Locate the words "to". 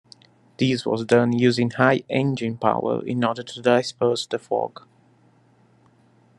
3.43-3.61